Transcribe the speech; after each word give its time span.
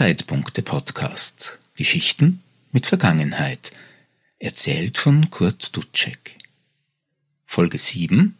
Der 0.00 0.06
Zeitpunkte 0.06 0.62
Podcast. 0.62 1.58
Geschichten 1.76 2.42
mit 2.72 2.86
Vergangenheit. 2.86 3.70
Erzählt 4.38 4.96
von 4.96 5.28
Kurt 5.28 5.76
Dutschek. 5.76 6.38
Folge 7.44 7.76
7. 7.76 8.34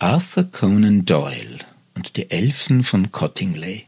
Arthur 0.00 0.50
Conan 0.50 1.04
Doyle 1.04 1.58
und 1.94 2.16
die 2.16 2.28
Elfen 2.28 2.82
von 2.82 3.12
Cottingley. 3.12 3.86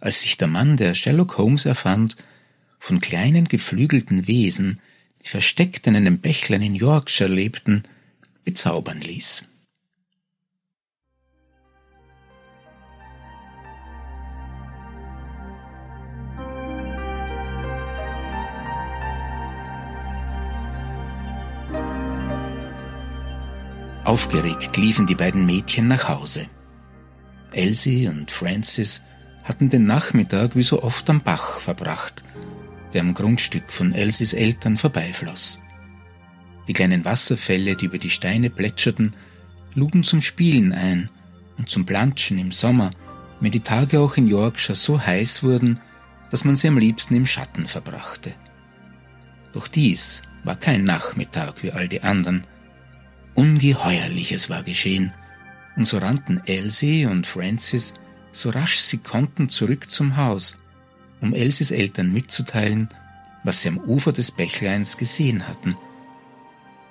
Als 0.00 0.20
sich 0.20 0.36
der 0.36 0.48
Mann, 0.48 0.76
der 0.76 0.92
Sherlock 0.92 1.38
Holmes 1.38 1.64
erfand, 1.64 2.14
von 2.78 3.00
kleinen 3.00 3.48
geflügelten 3.48 4.26
Wesen, 4.26 4.82
die 5.24 5.30
versteckt 5.30 5.86
in 5.86 5.96
einem 5.96 6.18
Bächlein 6.18 6.60
in 6.60 6.74
Yorkshire 6.74 7.32
lebten, 7.32 7.84
bezaubern 8.44 9.00
ließ. 9.00 9.44
Aufgeregt 24.10 24.76
liefen 24.76 25.06
die 25.06 25.14
beiden 25.14 25.46
Mädchen 25.46 25.86
nach 25.86 26.08
Hause. 26.08 26.48
Elsie 27.52 28.08
und 28.08 28.32
Francis 28.32 29.04
hatten 29.44 29.70
den 29.70 29.86
Nachmittag 29.86 30.56
wie 30.56 30.64
so 30.64 30.82
oft 30.82 31.08
am 31.08 31.20
Bach 31.20 31.60
verbracht, 31.60 32.24
der 32.92 33.02
am 33.02 33.14
Grundstück 33.14 33.70
von 33.70 33.92
Elsies 33.92 34.32
Eltern 34.32 34.78
vorbeifloss. 34.78 35.60
Die 36.66 36.72
kleinen 36.72 37.04
Wasserfälle, 37.04 37.76
die 37.76 37.84
über 37.84 37.98
die 37.98 38.10
Steine 38.10 38.50
plätscherten, 38.50 39.14
luden 39.74 40.02
zum 40.02 40.20
Spielen 40.20 40.72
ein 40.72 41.08
und 41.56 41.70
zum 41.70 41.86
Planschen 41.86 42.40
im 42.40 42.50
Sommer, 42.50 42.90
wenn 43.38 43.52
die 43.52 43.60
Tage 43.60 44.00
auch 44.00 44.16
in 44.16 44.26
Yorkshire 44.26 44.74
so 44.74 45.00
heiß 45.00 45.44
wurden, 45.44 45.78
dass 46.32 46.44
man 46.44 46.56
sie 46.56 46.66
am 46.66 46.78
liebsten 46.78 47.14
im 47.14 47.26
Schatten 47.26 47.68
verbrachte. 47.68 48.32
Doch 49.52 49.68
dies 49.68 50.22
war 50.42 50.56
kein 50.56 50.82
Nachmittag 50.82 51.62
wie 51.62 51.70
all 51.70 51.86
die 51.86 52.02
anderen, 52.02 52.44
Ungeheuerliches 53.40 54.50
war 54.50 54.62
geschehen, 54.62 55.14
und 55.74 55.86
so 55.86 55.96
rannten 55.96 56.42
Elsie 56.44 57.06
und 57.06 57.26
Francis 57.26 57.94
so 58.32 58.50
rasch 58.50 58.80
sie 58.80 58.98
konnten 58.98 59.48
zurück 59.48 59.90
zum 59.90 60.18
Haus, 60.18 60.58
um 61.22 61.32
Elsies 61.32 61.70
Eltern 61.70 62.12
mitzuteilen, 62.12 62.90
was 63.42 63.62
sie 63.62 63.70
am 63.70 63.78
Ufer 63.78 64.12
des 64.12 64.30
Bächleins 64.30 64.98
gesehen 64.98 65.48
hatten. 65.48 65.74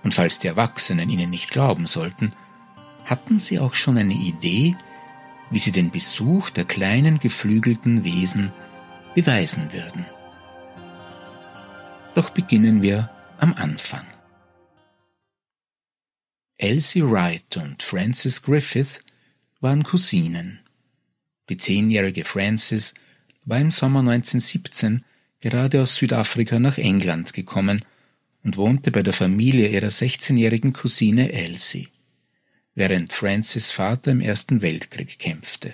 Und 0.03 0.16
falls 0.16 0.39
die 0.39 0.47
Erwachsenen 0.47 1.11
ihnen 1.11 1.30
nicht 1.30 1.52
glauben 1.52 1.86
sollten, 1.86 2.33
hatten 3.06 3.38
sie 3.38 3.59
auch 3.59 3.75
schon 3.75 4.00
eine 4.00 4.16
Idee, 4.16 4.75
wie 5.52 5.59
sie 5.59 5.72
den 5.72 5.91
Besuch 5.91 6.50
der 6.50 6.66
kleinen 6.66 7.19
geflügelten 7.19 8.03
Wesen 8.03 8.52
beweisen 9.13 9.72
würden. 9.72 10.03
Doch 12.16 12.31
beginnen 12.31 12.81
wir 12.81 13.09
am 13.38 13.53
Anfang. 13.53 14.06
Elsie 16.62 17.10
Wright 17.10 17.56
und 17.56 17.82
Frances 17.82 18.42
Griffith 18.42 19.00
waren 19.62 19.82
Cousinen. 19.84 20.60
Die 21.48 21.56
zehnjährige 21.56 22.26
Frances 22.26 22.94
war 23.46 23.60
im 23.60 23.72
Sommer 23.72 24.02
1917 24.02 25.06
gerade 25.40 25.82
aus 25.82 25.96
Südafrika 25.96 26.60
nach 26.60 26.78
England 26.78 27.32
gekommen 27.32 27.86
und 28.44 28.58
wohnte 28.58 28.92
bei 28.92 29.02
der 29.02 29.14
Familie 29.14 29.70
ihrer 29.70 29.88
16-jährigen 29.88 30.74
Cousine 30.74 31.32
Elsie, 31.32 31.88
während 32.75 33.14
Frances 33.14 33.72
Vater 33.72 34.12
im 34.12 34.19
Ersten 34.19 34.62
Weltkrieg 34.62 35.18
kämpfte. 35.18 35.74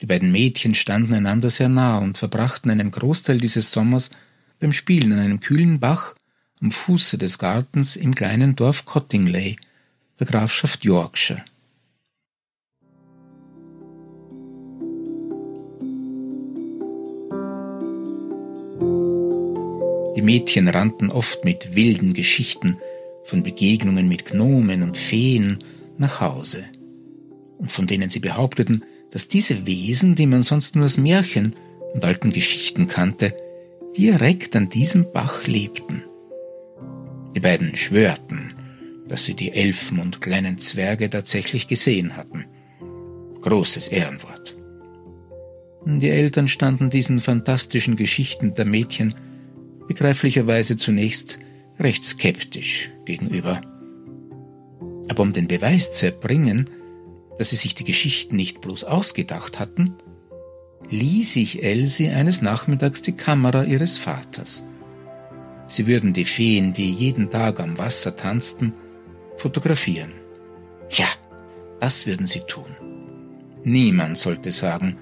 Die 0.00 0.06
beiden 0.06 0.30
Mädchen 0.30 0.76
standen 0.76 1.12
einander 1.12 1.50
sehr 1.50 1.68
nah 1.68 1.98
und 1.98 2.18
verbrachten 2.18 2.70
einen 2.70 2.92
Großteil 2.92 3.38
dieses 3.38 3.72
Sommers 3.72 4.10
beim 4.60 4.72
Spielen 4.72 5.12
an 5.12 5.18
einem 5.18 5.40
kühlen 5.40 5.80
Bach 5.80 6.14
am 6.64 6.70
Fuße 6.70 7.18
des 7.18 7.38
Gartens 7.38 7.94
im 7.94 8.14
kleinen 8.14 8.56
Dorf 8.56 8.86
Cottingley, 8.86 9.56
der 10.18 10.26
Grafschaft 10.26 10.82
Yorkshire. 10.82 11.44
Die 20.16 20.22
Mädchen 20.22 20.68
rannten 20.68 21.10
oft 21.10 21.44
mit 21.44 21.76
wilden 21.76 22.14
Geschichten 22.14 22.78
von 23.24 23.42
Begegnungen 23.42 24.08
mit 24.08 24.24
Gnomen 24.24 24.82
und 24.82 24.96
Feen 24.96 25.58
nach 25.98 26.22
Hause, 26.22 26.64
und 27.58 27.70
von 27.70 27.86
denen 27.86 28.08
sie 28.08 28.20
behaupteten, 28.20 28.84
dass 29.10 29.28
diese 29.28 29.66
Wesen, 29.66 30.14
die 30.14 30.26
man 30.26 30.42
sonst 30.42 30.76
nur 30.76 30.86
aus 30.86 30.96
Märchen 30.96 31.54
und 31.92 32.06
alten 32.06 32.32
Geschichten 32.32 32.88
kannte, 32.88 33.36
direkt 33.98 34.56
an 34.56 34.70
diesem 34.70 35.12
Bach 35.12 35.46
lebten. 35.46 36.04
Die 37.34 37.40
beiden 37.40 37.76
schwörten, 37.76 38.54
dass 39.08 39.24
sie 39.24 39.34
die 39.34 39.52
Elfen 39.52 39.98
und 39.98 40.20
kleinen 40.20 40.58
Zwerge 40.58 41.10
tatsächlich 41.10 41.68
gesehen 41.68 42.16
hatten. 42.16 42.44
Großes 43.40 43.88
Ehrenwort. 43.88 44.56
Die 45.86 46.08
Eltern 46.08 46.48
standen 46.48 46.88
diesen 46.88 47.20
fantastischen 47.20 47.96
Geschichten 47.96 48.54
der 48.54 48.64
Mädchen 48.64 49.14
begreiflicherweise 49.86 50.76
zunächst 50.76 51.38
recht 51.78 52.04
skeptisch 52.04 52.90
gegenüber. 53.04 53.60
Aber 55.10 55.22
um 55.22 55.34
den 55.34 55.48
Beweis 55.48 55.92
zu 55.92 56.06
erbringen, 56.06 56.70
dass 57.36 57.50
sie 57.50 57.56
sich 57.56 57.74
die 57.74 57.84
Geschichten 57.84 58.36
nicht 58.36 58.60
bloß 58.62 58.84
ausgedacht 58.84 59.58
hatten, 59.58 59.94
ließ 60.88 61.36
ich 61.36 61.62
Elsie 61.62 62.08
eines 62.08 62.40
Nachmittags 62.40 63.02
die 63.02 63.12
Kamera 63.12 63.64
ihres 63.64 63.98
Vaters. 63.98 64.64
Sie 65.66 65.86
würden 65.86 66.12
die 66.12 66.24
Feen, 66.24 66.72
die 66.72 66.92
jeden 66.92 67.30
Tag 67.30 67.60
am 67.60 67.78
Wasser 67.78 68.16
tanzten, 68.16 68.72
fotografieren. 69.36 70.12
Ja, 70.90 71.06
das 71.80 72.06
würden 72.06 72.26
sie 72.26 72.40
tun. 72.40 72.66
Niemand 73.64 74.18
sollte 74.18 74.50
sagen, 74.50 74.96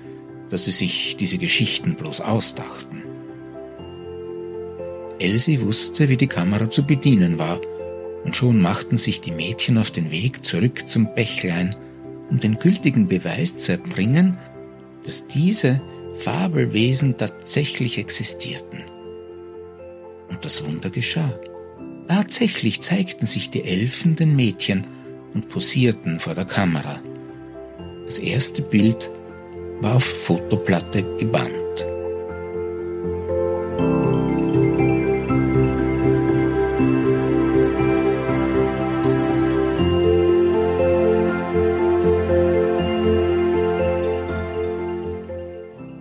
dass 0.51 0.67
sie 0.67 0.71
sich 0.71 1.17
diese 1.17 1.39
Geschichten 1.39 1.95
bloß 1.95 2.21
ausdachten. 2.21 3.03
Elsie 5.19 5.61
wusste, 5.61 6.09
wie 6.09 6.17
die 6.17 6.27
Kamera 6.27 6.71
zu 6.71 6.85
bedienen 6.85 7.39
war, 7.39 7.61
und 8.25 8.37
schon 8.37 8.61
machten 8.61 8.97
sich 8.97 9.21
die 9.21 9.33
Mädchen 9.33 9.79
auf 9.79 9.91
den 9.91 10.11
Weg 10.11 10.45
zurück 10.45 10.87
zum 10.87 11.13
Bächlein, 11.15 11.75
um 12.31 12.39
den 12.39 12.59
gültigen 12.59 13.09
Beweis 13.09 13.57
zu 13.57 13.73
erbringen, 13.73 14.39
dass 15.05 15.27
diese 15.27 15.81
Fabelwesen 16.21 17.17
tatsächlich 17.17 17.99
existierten. 17.99 18.92
Und 20.33 20.45
das 20.47 20.65
Wunder 20.65 20.89
geschah. 20.89 21.31
Tatsächlich 22.09 22.81
zeigten 22.81 23.27
sich 23.27 23.51
die 23.51 23.65
Elfen 23.65 24.17
den 24.17 24.35
Mädchen 24.35 24.87
und 25.35 25.51
posierten 25.51 26.19
vor 26.19 26.35
der 26.35 26.47
Kamera. 26.47 27.01
Das 28.07 28.19
erste 28.19 28.63
Bild 28.63 29.11
war 29.81 29.97
auf 29.97 30.05
Fotoplatte 30.05 31.03
gebannt. 31.19 31.53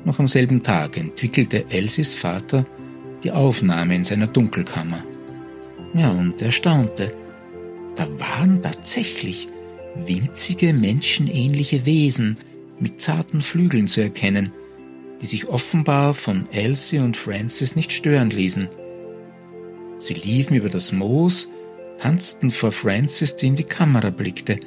Noch 0.06 0.20
am 0.20 0.28
selben 0.28 0.64
Tag 0.64 0.96
entwickelte 0.98 1.66
Elsies 1.70 2.14
Vater 2.14 2.66
die 3.24 3.32
Aufnahme 3.32 3.96
in 3.96 4.04
seiner 4.04 4.28
Dunkelkammer. 4.28 5.04
Ja, 5.94 6.12
und 6.12 6.42
er 6.42 6.52
staunte. 6.52 7.14
Da 7.96 8.08
waren 8.20 8.62
tatsächlich 8.62 9.48
winzige 10.06 10.74
menschenähnliche 10.74 11.86
Wesen 11.86 12.38
mit 12.80 13.02
zarten 13.02 13.42
Flügeln 13.42 13.88
zu 13.88 14.02
erkennen, 14.02 14.52
die 15.22 15.26
sich 15.26 15.50
offenbar 15.50 16.14
von 16.14 16.48
Elsie 16.52 17.00
und 17.00 17.18
Francis 17.18 17.76
nicht 17.76 17.92
stören 17.92 18.30
ließen. 18.30 18.70
Sie 20.00 20.14
liefen 20.16 20.56
über 20.56 20.70
das 20.70 20.92
Moos, 20.92 21.48
tanzten 22.00 22.50
vor 22.50 22.72
Francis, 22.72 23.36
die 23.36 23.48
in 23.48 23.56
die 23.56 23.64
Kamera 23.64 24.10
blickte. 24.10 24.60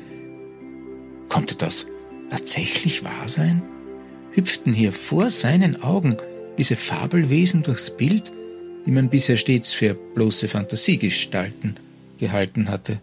Konnte 1.28 1.56
das 1.56 1.86
tatsächlich 2.30 3.02
wahr 3.02 3.28
sein? 3.28 3.62
Hüpften 4.32 4.72
hier 4.72 4.92
vor 4.92 5.30
seinen 5.30 5.82
Augen 5.82 6.16
diese 6.58 6.76
Fabelwesen 6.76 7.62
durchs 7.62 7.96
Bild, 7.96 8.32
die 8.86 8.90
man 8.90 9.08
bisher 9.08 9.36
stets 9.36 9.72
für 9.72 9.94
bloße 9.94 10.48
Fantasiegestalten 10.48 11.76
gehalten 12.18 12.68
hatte. 12.68 13.00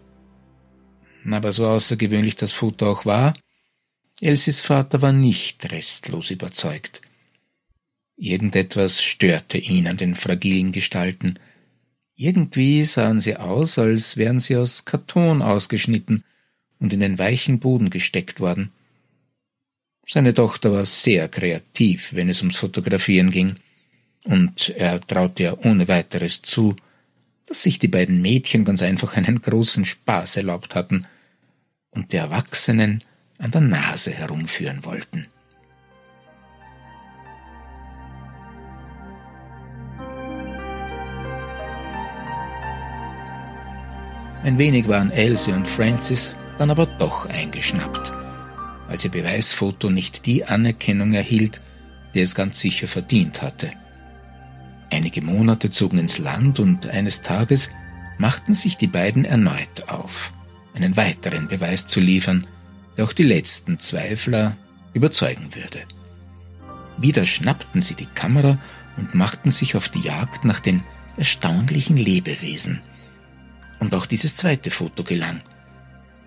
Aber 1.29 1.51
so 1.51 1.67
außergewöhnlich 1.67 2.35
das 2.35 2.51
Foto 2.51 2.91
auch 2.91 3.05
war, 3.05 3.33
Elsies 4.21 4.61
Vater 4.61 5.01
war 5.01 5.11
nicht 5.11 5.71
restlos 5.71 6.29
überzeugt. 6.29 7.01
Irgendetwas 8.15 9.01
störte 9.01 9.57
ihn 9.57 9.87
an 9.87 9.97
den 9.97 10.13
fragilen 10.13 10.71
Gestalten. 10.71 11.39
Irgendwie 12.15 12.83
sahen 12.85 13.19
sie 13.19 13.37
aus, 13.37 13.79
als 13.79 14.17
wären 14.17 14.39
sie 14.39 14.57
aus 14.57 14.85
Karton 14.85 15.41
ausgeschnitten 15.41 16.23
und 16.79 16.93
in 16.93 16.99
den 16.99 17.17
weichen 17.17 17.59
Boden 17.59 17.89
gesteckt 17.89 18.39
worden. 18.39 18.71
Seine 20.07 20.33
Tochter 20.33 20.71
war 20.71 20.85
sehr 20.85 21.29
kreativ, 21.29 22.13
wenn 22.13 22.29
es 22.29 22.41
ums 22.41 22.57
Fotografieren 22.57 23.31
ging, 23.31 23.55
und 24.25 24.69
er 24.69 25.01
traute 25.01 25.43
ihr 25.43 25.65
ohne 25.65 25.87
weiteres 25.87 26.41
zu, 26.41 26.75
dass 27.45 27.63
sich 27.63 27.79
die 27.79 27.87
beiden 27.87 28.21
Mädchen 28.21 28.65
ganz 28.65 28.81
einfach 28.81 29.17
einen 29.17 29.41
großen 29.41 29.85
Spaß 29.85 30.37
erlaubt 30.37 30.75
hatten 30.75 31.05
und 31.91 32.11
die 32.11 32.17
Erwachsenen 32.17 33.03
an 33.37 33.51
der 33.51 33.61
Nase 33.61 34.11
herumführen 34.11 34.83
wollten. 34.85 35.27
Ein 44.43 44.57
wenig 44.57 44.87
waren 44.87 45.11
Elsie 45.11 45.51
und 45.51 45.67
Francis 45.67 46.35
dann 46.57 46.71
aber 46.71 46.85
doch 46.85 47.27
eingeschnappt, 47.27 48.11
als 48.87 49.05
ihr 49.05 49.11
Beweisfoto 49.11 49.89
nicht 49.89 50.25
die 50.25 50.45
Anerkennung 50.45 51.13
erhielt, 51.13 51.61
die 52.13 52.21
es 52.21 52.33
ganz 52.33 52.59
sicher 52.59 52.87
verdient 52.87 53.41
hatte. 53.41 53.71
Einige 54.91 55.21
Monate 55.21 55.69
zogen 55.69 55.97
ins 55.97 56.19
Land 56.19 56.59
und 56.59 56.87
eines 56.87 57.21
Tages 57.21 57.71
machten 58.17 58.53
sich 58.53 58.75
die 58.75 58.87
beiden 58.87 59.23
erneut 59.23 59.87
auf, 59.87 60.33
einen 60.75 60.97
weiteren 60.97 61.47
Beweis 61.47 61.87
zu 61.87 62.01
liefern, 62.01 62.45
der 62.95 63.05
auch 63.05 63.13
die 63.13 63.23
letzten 63.23 63.79
Zweifler 63.79 64.57
überzeugen 64.93 65.55
würde. 65.55 65.79
Wieder 66.97 67.25
schnappten 67.25 67.81
sie 67.81 67.95
die 67.95 68.05
Kamera 68.05 68.59
und 68.97 69.15
machten 69.15 69.49
sich 69.49 69.75
auf 69.77 69.87
die 69.87 70.01
Jagd 70.01 70.43
nach 70.43 70.59
den 70.59 70.83
erstaunlichen 71.15 71.95
Lebewesen. 71.95 72.81
Und 73.79 73.95
auch 73.95 74.05
dieses 74.05 74.35
zweite 74.35 74.71
Foto 74.71 75.03
gelang. 75.03 75.41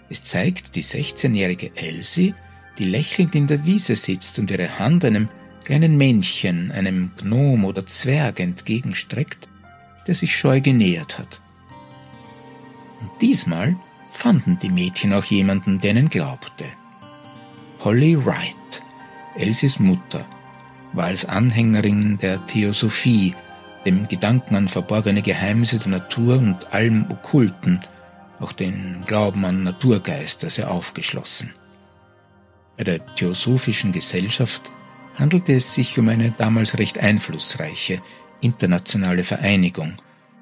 Es 0.09 0.25
zeigt 0.25 0.75
die 0.75 0.83
16-jährige 0.83 1.77
Elsie, 1.77 2.35
die 2.79 2.85
lächelnd 2.85 3.35
in 3.35 3.47
der 3.47 3.65
Wiese 3.67 3.95
sitzt 3.95 4.39
und 4.39 4.51
ihre 4.51 4.79
Hand 4.79 5.05
einem 5.05 5.29
kleinen 5.65 5.97
Männchen, 5.97 6.71
einem 6.73 7.11
Gnom 7.17 7.65
oder 7.65 7.87
Zwerg 7.87 8.41
entgegenstreckt, 8.41 9.49
der 10.07 10.15
sich 10.15 10.37
scheu 10.37 10.61
genähert 10.61 11.19
hat. 11.19 11.41
Und 13.01 13.11
diesmal 13.21 13.77
fanden 14.11 14.59
die 14.61 14.71
Mädchen 14.71 15.13
auch 15.13 15.25
jemanden, 15.25 15.81
der 15.81 15.91
ihnen 15.93 16.09
glaubte. 16.09 16.65
Polly 17.79 18.17
Wright, 18.25 18.83
Elsies 19.37 19.79
Mutter, 19.79 20.25
war 20.93 21.07
als 21.07 21.25
Anhängerin 21.25 22.19
der 22.19 22.47
Theosophie, 22.47 23.35
dem 23.85 24.09
Gedanken 24.09 24.55
an 24.55 24.69
verborgene 24.69 25.21
Geheimnisse 25.21 25.79
der 25.79 25.89
Natur 25.89 26.39
und 26.39 26.73
allem 26.73 27.11
Okkulten, 27.11 27.81
auch 28.41 28.53
den 28.53 29.03
Glauben 29.07 29.45
an 29.45 29.65
Naturgeister 29.65 30.49
sehr 30.49 30.71
aufgeschlossen. 30.71 31.53
Bei 32.77 32.85
der 32.85 33.05
Theosophischen 33.17 33.93
Gesellschaft 33.93 34.73
handelte 35.17 35.55
es 35.55 35.75
sich 35.75 35.99
um 35.99 36.09
eine 36.09 36.33
damals 36.33 36.79
recht 36.79 36.99
einflussreiche 36.99 38.01
internationale 38.41 39.25
Vereinigung 39.25 39.95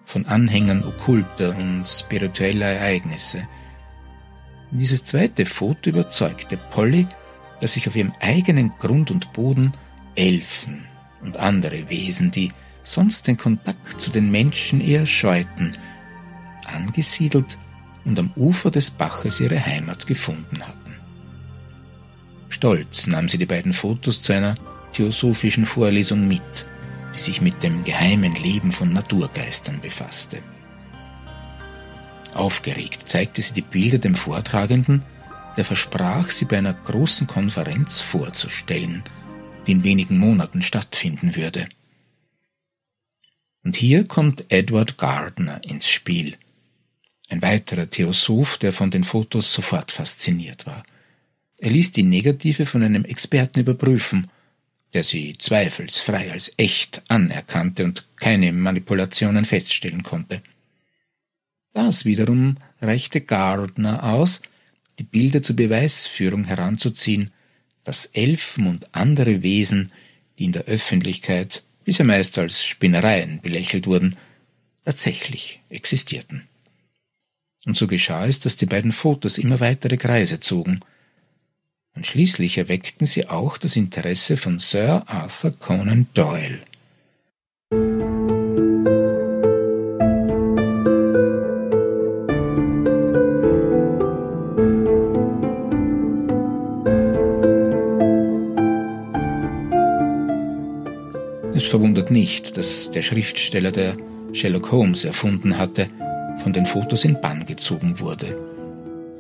von 0.05 0.27
Anhängern 0.27 0.85
okkulter 0.85 1.57
und 1.57 1.87
spiritueller 1.87 2.67
Ereignisse. 2.67 3.47
Dieses 4.71 5.05
zweite 5.05 5.47
Foto 5.47 5.91
überzeugte 5.91 6.57
Polly, 6.57 7.07
dass 7.61 7.75
sich 7.75 7.87
auf 7.87 7.97
ihrem 7.97 8.13
eigenen 8.21 8.73
Grund 8.79 9.11
und 9.11 9.33
Boden 9.33 9.75
Elfen 10.15 10.85
und 11.23 11.37
andere 11.37 11.89
Wesen, 11.89 12.31
die 12.31 12.53
sonst 12.83 13.29
den 13.29 13.37
Kontakt 13.37 14.01
zu 14.01 14.11
den 14.11 14.31
Menschen 14.31 14.81
eher 14.81 15.07
scheuten, 15.07 15.73
angesiedelt 16.67 17.59
und 18.05 18.19
am 18.19 18.33
Ufer 18.35 18.71
des 18.71 18.91
Baches 18.91 19.41
ihre 19.41 19.65
Heimat 19.65 20.07
gefunden 20.07 20.67
hatten. 20.67 20.82
Stolz 22.53 23.07
nahm 23.07 23.29
sie 23.29 23.39
die 23.39 23.47
beiden 23.47 23.73
Fotos 23.73 24.23
zu 24.23 24.33
einer 24.33 24.57
theosophischen 24.93 25.67
Vorlesung 25.67 26.29
mit, 26.29 26.67
die 27.15 27.19
sich 27.19 27.41
mit 27.41 27.63
dem 27.63 27.83
geheimen 27.85 28.35
Leben 28.35 28.73
von 28.73 28.93
Naturgeistern 28.93 29.81
befasste. 29.81 30.39
Aufgeregt 32.35 33.09
zeigte 33.09 33.43
sie 33.43 33.55
die 33.55 33.63
Bilder 33.63 33.99
dem 33.99 34.15
Vortragenden, 34.15 35.05
der 35.57 35.65
versprach, 35.65 36.31
sie 36.31 36.45
bei 36.45 36.59
einer 36.59 36.75
großen 36.75 37.27
Konferenz 37.27 38.01
vorzustellen, 38.01 39.03
die 39.67 39.73
in 39.73 39.85
wenigen 39.85 40.19
Monaten 40.19 40.63
stattfinden 40.63 41.37
würde. 41.37 41.69
Und 43.65 43.77
hier 43.77 44.05
kommt 44.07 44.45
Edward 44.49 44.99
Gardner 44.99 45.63
ins 45.65 45.89
Spiel, 45.89 46.37
ein 47.29 47.43
weiterer 47.43 47.89
Theosoph, 47.89 48.59
der 48.59 48.73
von 48.73 48.91
den 48.91 49.05
Fotos 49.05 49.53
sofort 49.53 49.91
fasziniert 49.91 50.67
war. 50.67 50.83
Er 51.63 51.71
ließ 51.71 51.93
die 51.93 52.03
Negative 52.03 52.67
von 52.67 52.83
einem 52.83 53.05
Experten 53.05 53.61
überprüfen, 53.61 54.29
der 54.95 55.05
sie 55.05 55.37
zweifelsfrei 55.39 56.33
als 56.33 56.53
echt 56.57 57.03
anerkannte 57.07 57.85
und 57.85 58.05
keine 58.17 58.53
Manipulationen 58.53 59.45
feststellen 59.45 60.03
konnte. 60.03 60.43
Das 61.73 62.05
wiederum 62.05 62.57
reichte 62.81 63.21
Gardner 63.21 64.03
aus, 64.03 64.43
die 64.99 65.05
Bilder 65.05 65.41
zur 65.41 65.55
Beweisführung 65.55 66.43
heranzuziehen, 66.43 67.31
dass 67.85 68.07
Elfen 68.07 68.67
und 68.67 68.93
andere 68.93 69.45
Wesen, 69.45 69.93
die 70.41 70.47
in 70.47 70.53
der 70.53 70.65
Öffentlichkeit 70.65 71.63
bisher 71.85 72.05
meist 72.05 72.39
als 72.39 72.67
Spinnereien 72.67 73.41
belächelt 73.41 73.87
wurden, 73.87 74.17
tatsächlich 74.85 75.61
existierten. 75.69 76.43
Und 77.65 77.77
so 77.77 77.87
geschah 77.87 78.27
es, 78.27 78.41
dass 78.41 78.57
die 78.57 78.67
beiden 78.67 78.91
Fotos 78.91 79.39
immer 79.39 79.61
weitere 79.61 79.97
Kreise 79.97 80.41
zogen– 80.41 80.81
und 81.95 82.07
schließlich 82.07 82.59
erweckten 82.59 83.07
sie 83.07 83.29
auch 83.29 83.59
das 83.59 83.77
Interesse 83.77 84.37
von 84.37 84.59
Sir 84.59 85.03
Arthur 85.07 85.53
Conan 85.59 86.07
Doyle. 86.15 86.61
Es 101.55 101.65
verwundert 101.65 102.11
nicht, 102.11 102.57
dass 102.57 102.91
der 102.91 103.03
Schriftsteller, 103.03 103.71
der 103.71 103.97
Sherlock 104.33 104.73
Holmes 104.73 105.05
erfunden 105.05 105.59
hatte, 105.59 105.89
von 106.43 106.53
den 106.53 106.67
Fotos 106.67 107.05
in 107.05 107.21
Bann 107.21 107.47
gezogen 107.47 108.01
wurde 108.01 108.52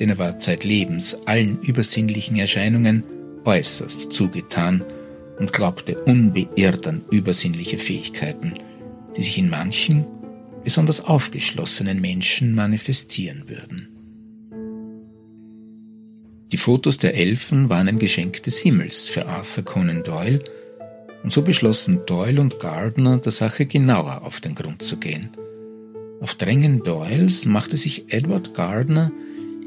denn 0.00 0.10
er 0.10 0.18
war 0.18 0.38
zeitlebens 0.38 1.26
allen 1.26 1.60
übersinnlichen 1.60 2.38
Erscheinungen 2.38 3.04
äußerst 3.44 4.12
zugetan 4.12 4.84
und 5.38 5.52
glaubte 5.52 5.98
unbeirrt 6.04 6.86
an 6.86 7.02
übersinnliche 7.10 7.78
Fähigkeiten, 7.78 8.54
die 9.16 9.22
sich 9.22 9.38
in 9.38 9.50
manchen, 9.50 10.06
besonders 10.64 11.04
aufgeschlossenen 11.04 12.00
Menschen 12.00 12.54
manifestieren 12.54 13.44
würden. 13.48 13.88
Die 16.52 16.58
Fotos 16.58 16.98
der 16.98 17.14
Elfen 17.14 17.70
waren 17.70 17.88
ein 17.88 17.98
Geschenk 17.98 18.42
des 18.42 18.58
Himmels 18.58 19.08
für 19.08 19.26
Arthur 19.26 19.64
Conan 19.64 20.02
Doyle, 20.02 20.40
und 21.22 21.32
so 21.32 21.42
beschlossen 21.42 22.00
Doyle 22.06 22.40
und 22.40 22.58
Gardner, 22.58 23.18
der 23.18 23.32
Sache 23.32 23.64
genauer 23.66 24.22
auf 24.22 24.40
den 24.40 24.54
Grund 24.54 24.82
zu 24.82 24.98
gehen. 24.98 25.30
Auf 26.20 26.34
Drängen 26.34 26.82
Doyles 26.82 27.46
machte 27.46 27.76
sich 27.76 28.12
Edward 28.12 28.54
Gardner 28.54 29.12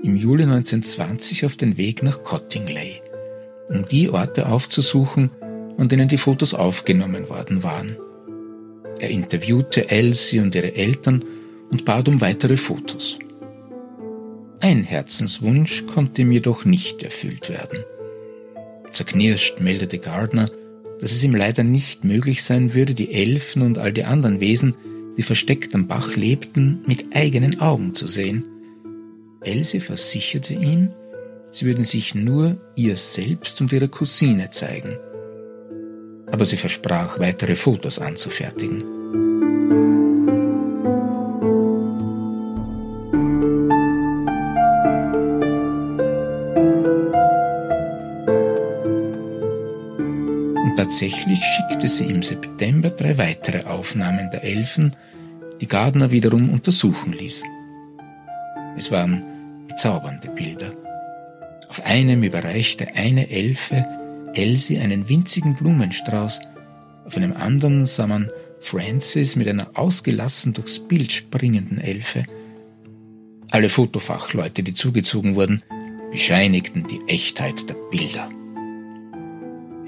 im 0.05 0.15
Juli 0.15 0.43
1920 0.43 1.45
auf 1.45 1.57
den 1.57 1.77
Weg 1.77 2.03
nach 2.03 2.21
Cottingley, 2.21 3.01
um 3.69 3.87
die 3.87 4.11
Orte 4.11 4.47
aufzusuchen, 4.47 5.31
an 5.77 5.87
denen 5.87 6.07
die 6.07 6.17
Fotos 6.17 6.53
aufgenommen 6.53 7.27
worden 7.27 7.63
waren. 7.63 7.97
Er 8.99 9.09
interviewte 9.09 9.89
Elsie 9.89 10.39
und 10.39 10.53
ihre 10.53 10.75
Eltern 10.75 11.25
und 11.71 11.85
bat 11.85 12.07
um 12.07 12.21
weitere 12.21 12.55
Fotos. 12.55 13.17
Ein 14.59 14.83
Herzenswunsch 14.83 15.85
konnte 15.87 16.21
ihm 16.21 16.31
jedoch 16.31 16.65
nicht 16.65 17.01
erfüllt 17.01 17.49
werden. 17.49 17.79
Zerknirscht 18.91 19.59
meldete 19.59 19.97
Gardner, 19.97 20.51
dass 21.01 21.11
es 21.11 21.23
ihm 21.23 21.35
leider 21.35 21.63
nicht 21.63 22.03
möglich 22.03 22.43
sein 22.43 22.75
würde, 22.75 22.93
die 22.93 23.11
Elfen 23.11 23.63
und 23.63 23.79
all 23.79 23.91
die 23.91 24.05
anderen 24.05 24.39
Wesen, 24.39 24.75
die 25.17 25.23
versteckt 25.23 25.73
am 25.73 25.87
Bach 25.87 26.15
lebten, 26.15 26.83
mit 26.85 27.15
eigenen 27.15 27.59
Augen 27.59 27.95
zu 27.95 28.05
sehen 28.07 28.47
Else 29.41 29.79
versicherte 29.79 30.53
ihm, 30.53 30.93
sie 31.51 31.65
würden 31.65 31.83
sich 31.83 32.15
nur 32.15 32.57
ihr 32.75 32.97
selbst 32.97 33.61
und 33.61 33.71
ihrer 33.71 33.87
Cousine 33.87 34.49
zeigen. 34.49 34.97
Aber 36.31 36.45
sie 36.45 36.57
versprach, 36.57 37.19
weitere 37.19 37.55
Fotos 37.55 37.99
anzufertigen. 37.99 38.83
Und 50.63 50.75
tatsächlich 50.77 51.39
schickte 51.39 51.87
sie 51.87 52.05
im 52.05 52.21
September 52.21 52.89
drei 52.89 53.17
weitere 53.17 53.65
Aufnahmen 53.65 54.29
der 54.31 54.43
Elfen, 54.43 54.95
die 55.61 55.67
Gardner 55.67 56.11
wiederum 56.11 56.49
untersuchen 56.49 57.13
ließ. 57.13 57.43
Es 58.77 58.91
waren 58.91 59.23
bezaubernde 59.67 60.29
Bilder. 60.29 60.71
Auf 61.69 61.85
einem 61.85 62.23
überreichte 62.23 62.95
eine 62.95 63.29
Elfe 63.29 63.85
Elsie 64.35 64.79
einen 64.79 65.09
winzigen 65.09 65.55
Blumenstrauß. 65.55 66.41
Auf 67.05 67.17
einem 67.17 67.33
anderen 67.33 67.85
sah 67.85 68.07
man 68.07 68.29
Francis 68.59 69.35
mit 69.35 69.47
einer 69.47 69.71
ausgelassen 69.75 70.53
durchs 70.53 70.79
Bild 70.79 71.11
springenden 71.11 71.79
Elfe. 71.79 72.23
Alle 73.51 73.69
Fotofachleute, 73.69 74.63
die 74.63 74.73
zugezogen 74.73 75.35
wurden, 75.35 75.61
bescheinigten 76.11 76.85
die 76.87 77.01
Echtheit 77.07 77.69
der 77.69 77.75
Bilder. 77.91 78.29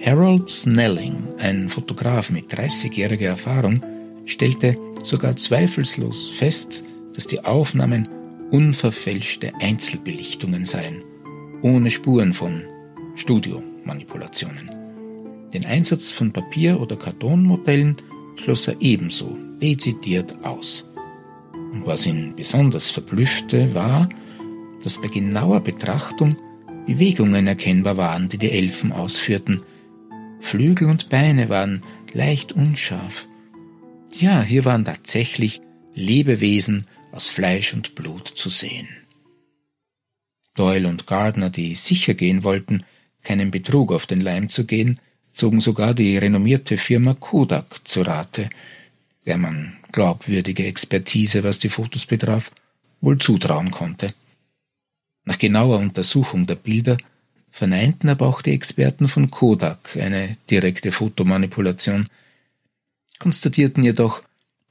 Harold 0.04 0.50
Snelling, 0.50 1.24
ein 1.38 1.70
Fotograf 1.70 2.30
mit 2.30 2.54
30-jähriger 2.54 3.28
Erfahrung, 3.28 3.82
stellte 4.26 4.78
sogar 5.04 5.36
zweifellos 5.36 6.30
fest, 6.30 6.84
dass 7.16 7.28
die 7.28 7.44
Aufnahmen 7.44 8.08
unverfälschte 8.52 9.54
Einzelbelichtungen 9.60 10.66
seien, 10.66 11.04
ohne 11.62 11.92
Spuren 11.92 12.34
von 12.34 12.64
Studiomanipulationen. 13.16 14.70
Den 15.54 15.66
Einsatz 15.66 16.12
von 16.12 16.32
Papier- 16.32 16.80
oder 16.80 16.96
Kartonmodellen 16.96 17.98
schloss 18.36 18.68
er 18.68 18.76
ebenso 18.80 19.38
dezidiert 19.62 20.36
aus. 20.44 20.86
Und 21.54 21.86
was 21.86 22.06
ihn 22.06 22.36
besonders 22.36 22.90
verblüffte, 22.90 23.74
war, 23.74 24.10
dass 24.84 25.02
bei 25.02 25.08
genauer 25.08 25.62
Betrachtung 25.62 26.36
Bewegungen 26.86 27.48
erkennbar 27.48 27.98
waren, 27.98 28.30
die 28.30 28.38
die 28.38 28.52
Elfen 28.52 28.92
ausführten, 28.92 29.62
Flügel 30.40 30.90
und 30.90 31.10
Beine 31.10 31.50
waren 31.50 31.82
leicht 32.14 32.54
unscharf. 32.54 33.28
Ja, 34.18 34.42
hier 34.42 34.66
waren 34.66 34.86
tatsächlich 34.86 35.62
Lebewesen 35.94 36.86
aus 37.12 37.30
Fleisch 37.30 37.74
und 37.74 37.96
Blut 37.96 38.28
zu 38.28 38.50
sehen. 38.50 38.88
Doyle 40.56 40.88
und 40.88 41.08
Gardner, 41.08 41.50
die 41.50 41.76
sicher 41.76 42.14
gehen 42.14 42.44
wollten, 42.44 42.84
keinen 43.24 43.52
Betrug 43.52 43.92
auf 43.92 44.06
den 44.08 44.22
Leim 44.22 44.50
zu 44.50 44.66
gehen, 44.66 45.00
zogen 45.30 45.62
sogar 45.62 45.94
die 45.94 46.18
renommierte 46.18 46.78
Firma 46.78 47.14
Kodak 47.14 47.88
zu 47.88 48.02
Rate, 48.02 48.50
der 49.26 49.38
man 49.38 49.78
glaubwürdige 49.92 50.66
Expertise, 50.66 51.44
was 51.44 51.60
die 51.60 51.70
Fotos 51.70 52.06
betraf, 52.06 52.52
wohl 53.02 53.20
zutrauen 53.20 53.72
konnte. 53.72 54.14
Nach 55.26 55.38
genauer 55.38 55.80
Untersuchung 55.80 56.48
der 56.48 56.56
Bilder 56.56 56.98
verneinten 57.52 58.10
aber 58.10 58.28
auch 58.28 58.42
die 58.42 58.52
Experten 58.52 59.08
von 59.08 59.30
Kodak 59.30 59.98
eine 59.98 60.38
direkte 60.50 60.92
Fotomanipulation, 60.92 62.08
konstatierten 63.20 63.84
jedoch, 63.84 64.24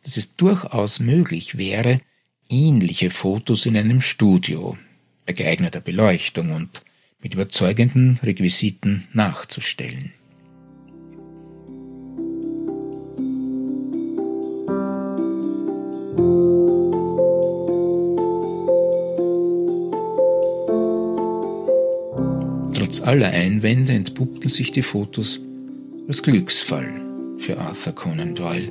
dass 0.03 0.17
es 0.17 0.35
durchaus 0.37 1.01
möglich 1.01 1.59
wäre, 1.59 2.01
ähnliche 2.49 3.11
Fotos 3.11 3.67
in 3.67 3.77
einem 3.77 4.01
Studio 4.01 4.77
bei 5.25 5.33
geeigneter 5.33 5.81
Beleuchtung 5.81 6.53
und 6.53 6.83
mit 7.21 7.35
überzeugenden 7.35 8.19
Requisiten 8.23 9.09
nachzustellen. 9.13 10.13
aller 23.07 23.29
Einwände 23.29 23.93
entpuppten 23.93 24.51
sich 24.51 24.73
die 24.73 24.83
Fotos 24.83 25.41
als 26.09 26.23
Glücksfall 26.23 27.01
für 27.39 27.59
Arthur 27.59 27.95
Conan 27.95 28.35
Doyle, 28.35 28.69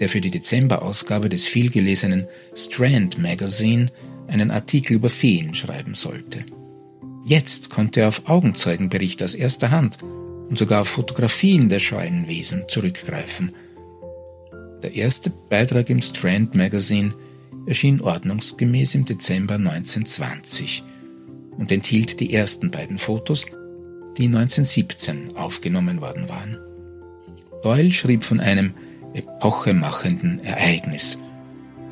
der 0.00 0.08
für 0.08 0.20
die 0.20 0.30
Dezemberausgabe 0.30 1.28
des 1.28 1.46
vielgelesenen 1.46 2.26
Strand 2.54 3.18
Magazine 3.18 3.86
einen 4.26 4.50
Artikel 4.50 4.94
über 4.94 5.10
Feen 5.10 5.54
schreiben 5.54 5.94
sollte. 5.94 6.44
Jetzt 7.26 7.70
konnte 7.70 8.00
er 8.00 8.08
auf 8.08 8.28
Augenzeugenberichte 8.28 9.24
aus 9.24 9.34
erster 9.34 9.70
Hand 9.70 9.98
und 10.02 10.58
sogar 10.58 10.80
auf 10.80 10.88
Fotografien 10.88 11.68
der 11.68 11.78
scheuen 11.78 12.26
Wesen 12.26 12.64
zurückgreifen. 12.66 13.52
Der 14.82 14.94
erste 14.94 15.30
Beitrag 15.30 15.90
im 15.90 16.00
Strand 16.00 16.54
Magazine 16.54 17.14
erschien 17.66 18.00
ordnungsgemäß 18.00 18.94
im 18.94 19.04
Dezember 19.04 19.54
1920 19.54 20.82
und 21.58 21.70
enthielt 21.70 22.18
die 22.20 22.32
ersten 22.32 22.70
beiden 22.70 22.96
Fotos, 22.96 23.44
die 24.16 24.26
1917 24.26 25.36
aufgenommen 25.36 26.00
worden 26.00 26.28
waren. 26.28 26.56
Doyle 27.62 27.92
schrieb 27.92 28.24
von 28.24 28.40
einem 28.40 28.74
epochemachenden 29.14 30.40
Ereignis, 30.44 31.18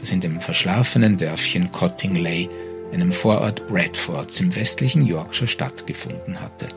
das 0.00 0.10
in 0.10 0.20
dem 0.20 0.40
verschlafenen 0.40 1.18
Dörfchen 1.18 1.72
Cottingley, 1.72 2.48
einem 2.92 3.12
Vorort 3.12 3.66
Bradfords 3.68 4.40
im 4.40 4.54
westlichen 4.54 5.04
Yorkshire 5.04 5.48
stattgefunden 5.48 6.40
hatte. 6.40 6.68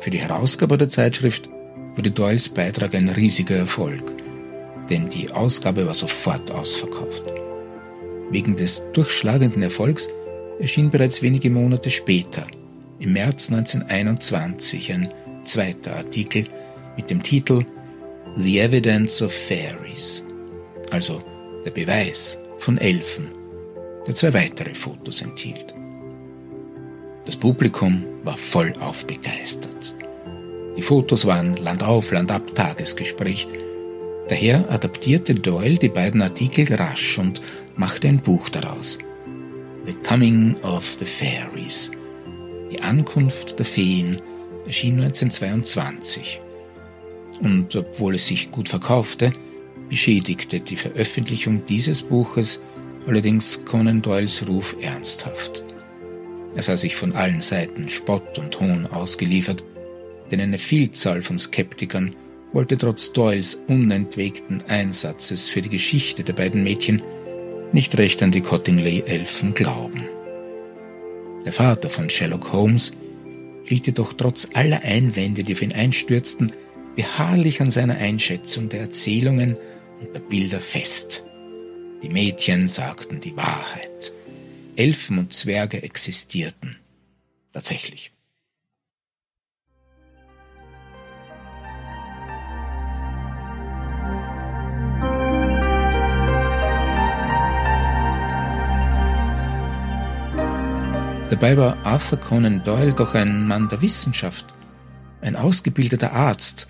Für 0.00 0.10
die 0.10 0.20
Herausgabe 0.20 0.78
der 0.78 0.88
Zeitschrift 0.88 1.48
wurde 1.94 2.10
Doyles 2.10 2.48
Beitrag 2.48 2.94
ein 2.94 3.08
riesiger 3.08 3.56
Erfolg, 3.56 4.02
denn 4.90 5.08
die 5.08 5.30
Ausgabe 5.30 5.86
war 5.86 5.94
sofort 5.94 6.50
ausverkauft. 6.50 7.24
Wegen 8.30 8.56
des 8.56 8.82
durchschlagenden 8.92 9.62
Erfolgs 9.62 10.08
erschien 10.58 10.90
bereits 10.90 11.22
wenige 11.22 11.50
Monate 11.50 11.90
später, 11.90 12.46
im 12.98 13.12
März 13.12 13.50
1921, 13.50 14.92
ein 14.92 15.08
zweiter 15.44 15.96
Artikel 15.96 16.46
mit 16.96 17.10
dem 17.10 17.22
Titel 17.22 17.64
The 18.36 18.58
Evidence 18.58 19.22
of 19.22 19.32
Fairies, 19.32 20.24
also 20.90 21.22
der 21.64 21.70
Beweis 21.70 22.36
von 22.58 22.78
Elfen, 22.78 23.28
der 24.08 24.16
zwei 24.16 24.34
weitere 24.34 24.74
Fotos 24.74 25.22
enthielt. 25.22 25.72
Das 27.26 27.36
Publikum 27.36 28.04
war 28.24 28.36
vollauf 28.36 29.06
begeistert. 29.06 29.94
Die 30.76 30.82
Fotos 30.82 31.26
waren 31.26 31.56
landauf, 31.58 32.10
landab 32.10 32.52
Tagesgespräch. 32.56 33.46
Daher 34.28 34.68
adaptierte 34.68 35.36
Doyle 35.36 35.78
die 35.78 35.88
beiden 35.88 36.20
Artikel 36.20 36.74
rasch 36.74 37.18
und 37.18 37.40
machte 37.76 38.08
ein 38.08 38.18
Buch 38.18 38.48
daraus. 38.48 38.98
The 39.86 39.92
Coming 39.92 40.56
of 40.64 40.96
the 40.98 41.04
Fairies. 41.04 41.92
Die 42.72 42.82
Ankunft 42.82 43.60
der 43.60 43.66
Feen 43.66 44.16
erschien 44.66 44.94
1922. 44.94 46.40
Und 47.40 47.74
obwohl 47.76 48.14
es 48.14 48.26
sich 48.26 48.50
gut 48.50 48.68
verkaufte, 48.68 49.32
beschädigte 49.88 50.60
die 50.60 50.76
Veröffentlichung 50.76 51.66
dieses 51.66 52.02
Buches 52.02 52.60
allerdings 53.06 53.64
Conan 53.64 54.02
Doyles 54.02 54.46
Ruf 54.48 54.76
ernsthaft. 54.80 55.64
Er 56.54 56.62
sah 56.62 56.76
sich 56.76 56.96
von 56.96 57.14
allen 57.14 57.40
Seiten 57.40 57.88
Spott 57.88 58.38
und 58.38 58.60
Hohn 58.60 58.86
ausgeliefert, 58.86 59.64
denn 60.30 60.40
eine 60.40 60.58
Vielzahl 60.58 61.20
von 61.20 61.38
Skeptikern 61.38 62.14
wollte 62.52 62.78
trotz 62.78 63.12
Doyles 63.12 63.58
unentwegten 63.66 64.62
Einsatzes 64.68 65.48
für 65.48 65.60
die 65.60 65.68
Geschichte 65.68 66.22
der 66.22 66.32
beiden 66.32 66.62
Mädchen 66.62 67.02
nicht 67.72 67.98
recht 67.98 68.22
an 68.22 68.30
die 68.30 68.40
Cottingley-Elfen 68.40 69.52
glauben. 69.54 70.04
Der 71.44 71.52
Vater 71.52 71.90
von 71.90 72.08
Sherlock 72.08 72.52
Holmes 72.52 72.92
hielt 73.64 73.86
jedoch 73.86 74.12
trotz 74.12 74.50
aller 74.54 74.82
Einwände, 74.82 75.42
die 75.42 75.54
auf 75.54 75.62
ihn 75.62 75.72
einstürzten, 75.72 76.52
beharrlich 76.96 77.60
an 77.60 77.70
seiner 77.70 77.96
Einschätzung 77.96 78.68
der 78.68 78.80
Erzählungen 78.80 79.56
und 80.00 80.14
der 80.14 80.20
Bilder 80.20 80.60
fest. 80.60 81.24
Die 82.02 82.08
Mädchen 82.08 82.68
sagten 82.68 83.20
die 83.20 83.36
Wahrheit. 83.36 84.12
Elfen 84.76 85.18
und 85.18 85.32
Zwerge 85.32 85.82
existierten. 85.82 86.76
Tatsächlich. 87.52 88.10
Dabei 101.30 101.56
war 101.56 101.84
Arthur 101.84 102.20
Conan 102.20 102.62
Doyle 102.62 102.92
doch 102.92 103.14
ein 103.14 103.48
Mann 103.48 103.68
der 103.68 103.82
Wissenschaft, 103.82 104.46
ein 105.20 105.36
ausgebildeter 105.36 106.12
Arzt 106.12 106.68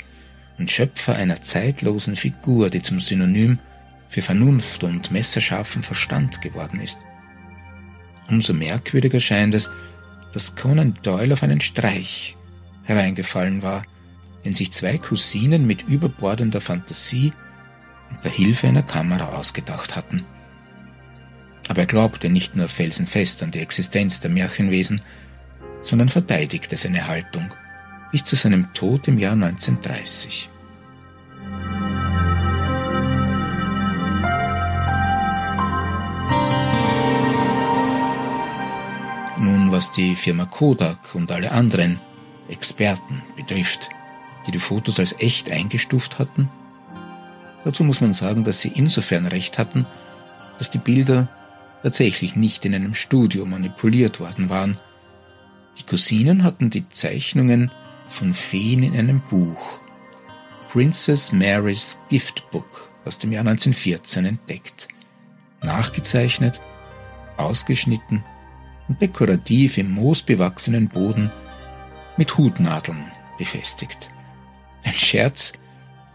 und 0.59 0.71
Schöpfer 0.71 1.17
einer 1.17 1.41
zeitlosen 1.41 2.17
Figur, 2.17 2.71
die 2.71 2.83
zum 2.83 3.01
Synonym 3.01 3.59
für 4.09 4.23
Vernunft 4.23 4.85
und 4.85 5.11
messerscharfen 5.11 5.83
Verstand 5.83 6.41
geworden 6.41 6.81
ist. 6.81 7.01
Umso 8.29 8.55
merkwürdiger 8.55 9.21
scheint 9.21 9.55
es, 9.55 9.71
dass 10.33 10.57
Conan 10.57 10.95
Doyle 11.03 11.35
auf 11.35 11.43
einen 11.43 11.61
Streich 11.61 12.37
hereingefallen 12.85 13.63
war, 13.63 13.83
den 14.45 14.55
sich 14.55 14.73
zwei 14.73 14.99
Cousinen 14.99 15.67
mit 15.67 15.83
überbordender 15.83 16.61
Fantasie 16.61 17.33
und 18.11 18.23
der 18.25 18.31
Hilfe 18.31 18.69
einer 18.69 18.83
Kamera 18.83 19.37
ausgedacht 19.37 19.97
hatten. 19.97 20.25
Aber 21.69 21.81
er 21.81 21.87
glaubte 21.87 22.29
nicht 22.29 22.57
nur 22.57 22.69
felsenfest 22.69 23.43
an 23.43 23.51
die 23.51 23.61
Existenz 23.61 24.21
der 24.21 24.31
Märchenwesen, 24.31 25.01
sondern 25.81 26.09
verteidigte 26.09 26.77
seine 26.77 27.07
Haltung 27.07 27.51
bis 28.15 28.25
zu 28.25 28.37
seinem 28.37 28.73
Tod 28.75 29.09
im 29.09 29.19
Jahr 29.19 29.33
1930. 29.33 30.49
Nun, 39.41 39.73
was 39.73 39.91
die 39.91 40.15
Firma 40.15 40.45
Kodak 40.45 41.17
und 41.17 41.33
alle 41.33 41.51
anderen 41.51 41.99
Experten 42.49 43.21
betrifft, 43.35 43.89
die 44.47 44.53
die 44.53 44.61
Fotos 44.61 45.01
als 45.01 45.19
echt 45.19 45.51
eingestuft 45.51 46.21
hatten. 46.21 46.49
Dazu 47.65 47.83
muss 47.83 48.01
man 48.01 48.13
sagen, 48.13 48.45
dass 48.45 48.61
sie 48.61 48.71
insofern 48.77 49.27
recht 49.27 49.59
hatten, 49.59 49.87
dass 50.59 50.71
die 50.71 50.79
Bilder 50.79 51.27
tatsächlich 51.83 52.37
nicht 52.37 52.65
in 52.65 52.77
einem 52.77 52.95
Studio 52.95 53.45
manipuliert 53.45 54.21
worden 54.21 54.51
waren. 54.51 54.79
Die 55.81 55.83
Cousinen 55.83 56.45
hatten 56.45 56.71
die 56.71 56.89
Zeichnungen 56.89 57.73
von 58.09 58.35
Feen 58.35 58.83
in 58.83 58.97
einem 58.97 59.21
Buch, 59.21 59.81
Princess 60.71 61.33
Mary's 61.33 61.99
Gift 62.09 62.51
Book, 62.51 62.91
aus 63.05 63.19
dem 63.19 63.33
Jahr 63.33 63.47
1914 63.47 64.25
entdeckt, 64.27 64.89
nachgezeichnet, 65.63 66.61
ausgeschnitten 67.37 68.25
und 68.89 69.01
dekorativ 69.01 69.79
im 69.79 69.93
moosbewachsenen 69.93 70.89
Boden 70.89 71.31
mit 72.17 72.37
Hutnadeln 72.37 73.11
befestigt. 73.39 74.09
Ein 74.85 74.93
Scherz, 74.93 75.53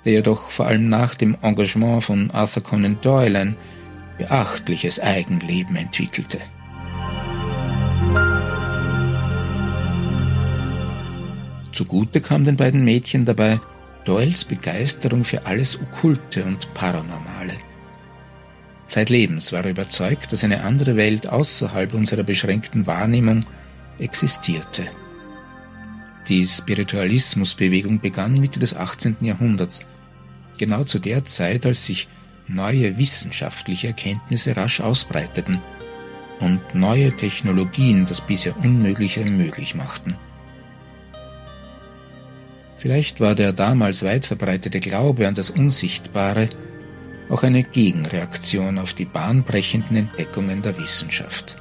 der 0.05 0.13
jedoch 0.13 0.50
vor 0.50 0.67
allem 0.67 0.89
nach 0.89 1.15
dem 1.15 1.38
Engagement 1.41 2.03
von 2.03 2.31
Arthur 2.31 2.63
Conan 2.63 3.00
Doyle 3.01 3.39
ein 3.39 3.58
beachtliches 4.17 5.00
Eigenleben 5.00 5.75
entwickelte. 5.75 6.39
Zugute 11.79 12.19
kam 12.19 12.43
den 12.43 12.57
beiden 12.57 12.83
Mädchen 12.83 13.24
dabei 13.24 13.62
Doyles 14.03 14.43
Begeisterung 14.43 15.24
für 15.24 15.45
alles 15.45 15.79
Okkulte 15.81 16.43
und 16.43 16.74
Paranormale. 16.74 17.53
Zeitlebens 18.88 19.53
war 19.53 19.63
er 19.63 19.69
überzeugt, 19.69 20.33
dass 20.33 20.43
eine 20.43 20.63
andere 20.63 20.98
Welt 20.98 21.27
außerhalb 21.27 21.93
unserer 21.93 22.24
beschränkten 22.24 22.86
Wahrnehmung 22.86 23.45
existierte. 23.98 24.88
Die 26.27 26.45
Spiritualismusbewegung 26.45 28.01
begann 28.01 28.38
Mitte 28.38 28.59
des 28.59 28.75
18. 28.75 29.15
Jahrhunderts, 29.21 29.79
genau 30.57 30.83
zu 30.83 31.00
der 31.00 31.24
Zeit, 31.24 31.65
als 31.65 31.86
sich 31.86 32.09
neue 32.50 32.98
wissenschaftliche 32.98 33.88
Erkenntnisse 33.88 34.57
rasch 34.57 34.81
ausbreiteten 34.81 35.59
und 36.41 36.59
neue 36.75 37.15
Technologien 37.15 38.05
das 38.05 38.19
bisher 38.19 38.57
Unmögliche 38.57 39.24
möglich 39.24 39.75
machten. 39.75 40.17
Vielleicht 42.79 43.19
war 43.19 43.36
der 43.36 43.51
damals 43.51 44.03
weit 44.03 44.25
verbreitete 44.25 44.79
Glaube 44.79 45.27
an 45.27 45.36
das 45.36 45.50
Unsichtbare 45.50 46.48
auch 47.29 47.43
eine 47.43 47.63
Gegenreaktion 47.63 48.79
auf 48.79 48.93
die 48.93 49.03
bahnbrechenden 49.03 49.98
Entdeckungen 49.98 50.62
der 50.62 50.77
Wissenschaft. 50.77 51.57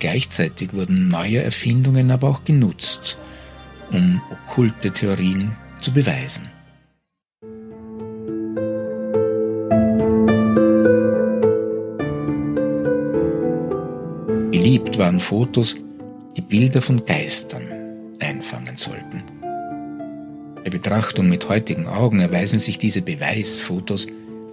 Gleichzeitig 0.00 0.74
wurden 0.74 1.08
neue 1.08 1.42
Erfindungen 1.42 2.10
aber 2.10 2.28
auch 2.28 2.44
genutzt, 2.44 3.16
um 3.90 4.20
okkulte 4.30 4.90
Theorien 4.90 5.56
zu 5.80 5.94
beweisen. 5.94 6.50
Beliebt 14.52 14.98
waren 14.98 15.18
Fotos, 15.18 15.74
die 16.36 16.42
Bilder 16.42 16.82
von 16.82 17.06
Geistern 17.06 17.62
einfangen 18.20 18.76
sollten. 18.76 19.37
Bei 20.68 20.72
Betrachtung 20.72 21.30
mit 21.30 21.48
heutigen 21.48 21.86
Augen 21.86 22.20
erweisen 22.20 22.58
sich 22.58 22.76
diese 22.76 23.00
Beweisfotos 23.00 24.06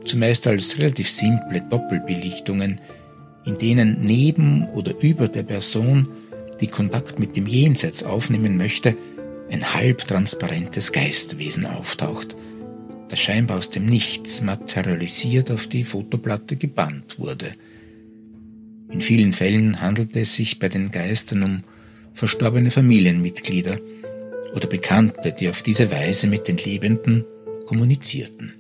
zumeist 0.06 0.48
als 0.48 0.78
relativ 0.78 1.10
simple 1.10 1.62
Doppelbelichtungen, 1.70 2.80
in 3.44 3.58
denen 3.58 4.06
neben 4.06 4.66
oder 4.70 4.98
über 5.02 5.28
der 5.28 5.44
Person, 5.44 6.08
die 6.62 6.68
Kontakt 6.68 7.20
mit 7.20 7.36
dem 7.36 7.48
Jenseits 7.48 8.06
aufnehmen 8.06 8.56
möchte, 8.56 8.96
ein 9.52 9.74
halbtransparentes 9.74 10.94
Geistwesen 10.94 11.66
auftaucht, 11.66 12.38
das 13.10 13.20
scheinbar 13.20 13.58
aus 13.58 13.70
dem 13.70 13.86
Nichts 13.86 14.42
materialisiert 14.42 15.52
auf 15.52 15.68
die 15.68 15.84
Fotoplatte 15.84 16.56
gebannt 16.56 17.20
wurde. 17.20 17.56
In 18.90 19.02
vielen 19.02 19.34
Fällen 19.34 19.82
handelt 19.82 20.16
es 20.16 20.34
sich 20.34 20.60
bei 20.60 20.70
den 20.70 20.92
Geistern 20.92 21.44
um 21.44 21.64
verstorbene 22.14 22.72
Familienmitglieder 22.72 23.80
oder 24.54 24.68
Bekannte, 24.68 25.32
die 25.32 25.50
auf 25.50 25.64
diese 25.64 25.92
Weise 25.92 26.28
mit 26.28 26.48
den 26.48 26.58
Lebenden 26.58 27.26
kommunizierten. 27.66 28.54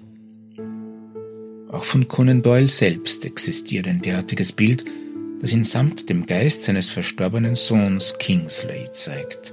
Auch 1.69 1.83
von 1.83 2.07
Conan 2.07 2.41
Doyle 2.41 2.67
selbst 2.67 3.25
existiert 3.25 3.87
ein 3.87 4.01
derartiges 4.01 4.53
Bild, 4.53 4.85
das 5.41 5.51
ihn 5.51 5.63
samt 5.63 6.09
dem 6.09 6.25
Geist 6.25 6.63
seines 6.63 6.89
verstorbenen 6.89 7.55
Sohns 7.55 8.17
Kingsley 8.17 8.87
zeigt. 8.91 9.51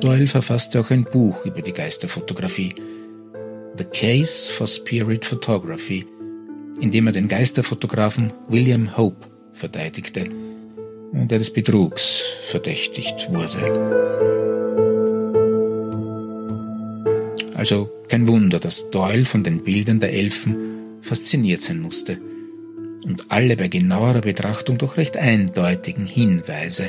Doyle 0.00 0.26
verfasste 0.26 0.80
auch 0.80 0.90
ein 0.90 1.04
Buch 1.04 1.44
über 1.44 1.60
die 1.60 1.72
Geisterfotografie, 1.72 2.74
The 3.76 3.84
Case 3.84 4.50
for 4.50 4.66
Spirit 4.66 5.24
Photography, 5.24 6.06
in 6.80 6.90
dem 6.90 7.06
er 7.06 7.12
den 7.12 7.28
Geisterfotografen 7.28 8.32
William 8.48 8.96
Hope 8.96 9.26
verteidigte, 9.52 10.24
der 11.12 11.38
des 11.38 11.52
Betrugs 11.52 12.22
verdächtigt 12.42 13.28
wurde. 13.30 14.29
Also 17.60 17.90
kein 18.08 18.26
Wunder, 18.26 18.58
dass 18.58 18.90
Doyle 18.90 19.26
von 19.26 19.44
den 19.44 19.62
Bildern 19.62 20.00
der 20.00 20.14
Elfen 20.14 20.96
fasziniert 21.02 21.60
sein 21.60 21.82
musste 21.82 22.18
und 23.04 23.26
alle 23.28 23.54
bei 23.54 23.68
genauerer 23.68 24.22
Betrachtung 24.22 24.78
doch 24.78 24.96
recht 24.96 25.18
eindeutigen 25.18 26.06
Hinweise 26.06 26.88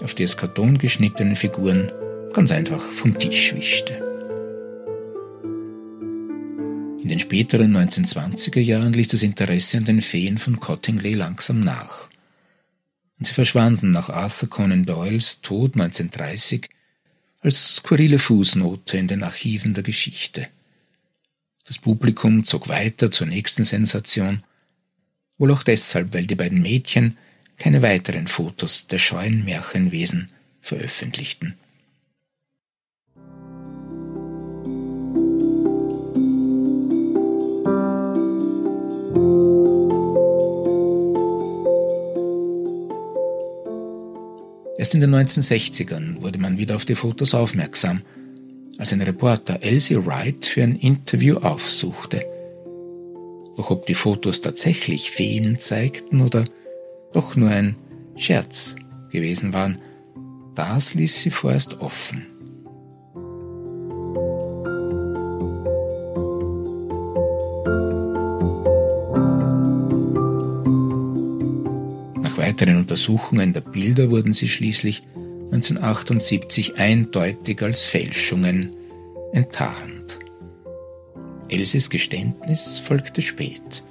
auf 0.00 0.14
die 0.14 0.22
aus 0.22 0.36
Karton 0.36 0.78
geschnittenen 0.78 1.34
Figuren 1.34 1.90
ganz 2.32 2.52
einfach 2.52 2.80
vom 2.80 3.18
Tisch 3.18 3.56
wischte. 3.56 3.94
In 7.02 7.08
den 7.08 7.18
späteren 7.18 7.76
1920er 7.76 8.60
Jahren 8.60 8.92
ließ 8.92 9.08
das 9.08 9.24
Interesse 9.24 9.78
an 9.78 9.84
den 9.84 10.00
Feen 10.00 10.38
von 10.38 10.60
Cottingley 10.60 11.14
langsam 11.14 11.58
nach. 11.58 12.08
Und 13.18 13.26
sie 13.26 13.34
verschwanden 13.34 13.90
nach 13.90 14.10
Arthur 14.10 14.48
Conan 14.48 14.86
Doyles 14.86 15.40
Tod 15.40 15.74
1930 15.74 16.68
als 17.48 17.76
skurrile 17.76 18.18
Fußnote 18.18 18.98
in 18.98 19.06
den 19.06 19.22
Archiven 19.22 19.72
der 19.72 19.82
Geschichte. 19.82 20.48
Das 21.64 21.78
Publikum 21.78 22.44
zog 22.44 22.68
weiter 22.68 23.10
zur 23.10 23.26
nächsten 23.26 23.64
Sensation, 23.64 24.42
wohl 25.38 25.50
auch 25.52 25.62
deshalb, 25.62 26.12
weil 26.12 26.26
die 26.26 26.34
beiden 26.34 26.60
Mädchen 26.60 27.16
keine 27.56 27.80
weiteren 27.80 28.26
Fotos 28.26 28.86
der 28.88 28.98
scheuen 28.98 29.46
Märchenwesen 29.46 30.28
veröffentlichten. 30.60 31.54
Erst 44.88 44.94
in 44.94 45.02
den 45.02 45.14
1960ern 45.14 46.22
wurde 46.22 46.38
man 46.38 46.56
wieder 46.56 46.74
auf 46.74 46.86
die 46.86 46.94
Fotos 46.94 47.34
aufmerksam, 47.34 48.00
als 48.78 48.90
ein 48.90 49.02
Reporter 49.02 49.62
Elsie 49.62 50.02
Wright 50.06 50.46
für 50.46 50.62
ein 50.62 50.76
Interview 50.76 51.36
aufsuchte. 51.36 52.24
Doch 53.58 53.70
ob 53.70 53.84
die 53.84 53.92
Fotos 53.92 54.40
tatsächlich 54.40 55.10
Feen 55.10 55.58
zeigten 55.58 56.22
oder 56.22 56.46
doch 57.12 57.36
nur 57.36 57.50
ein 57.50 57.76
Scherz 58.16 58.76
gewesen 59.12 59.52
waren, 59.52 59.76
das 60.54 60.94
ließ 60.94 61.20
sie 61.20 61.30
vorerst 61.30 61.82
offen. 61.82 62.24
Weiteren 72.58 72.78
Untersuchungen 72.78 73.52
der 73.52 73.60
Bilder 73.60 74.10
wurden 74.10 74.32
sie 74.32 74.48
schließlich 74.48 75.04
1978 75.52 76.76
eindeutig 76.76 77.62
als 77.62 77.84
Fälschungen 77.84 78.72
enttarnt. 79.32 80.18
Elses 81.48 81.88
Geständnis 81.88 82.80
folgte 82.80 83.22
spät. 83.22 83.84